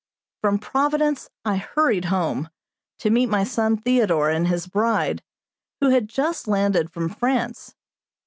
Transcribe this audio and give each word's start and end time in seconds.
From 0.41 0.57
Providence 0.57 1.29
I 1.45 1.57
hurried 1.57 2.05
home, 2.05 2.49
to 2.97 3.11
meet 3.11 3.27
my 3.29 3.43
son 3.43 3.77
Theodore 3.77 4.31
and 4.31 4.47
his 4.47 4.65
bride, 4.65 5.21
who 5.79 5.89
had 5.89 6.07
just 6.09 6.47
landed 6.47 6.89
from 6.89 7.07
France. 7.07 7.75